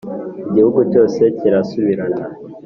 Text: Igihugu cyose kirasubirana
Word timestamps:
Igihugu 0.49 0.79
cyose 0.91 1.21
kirasubirana 1.37 2.25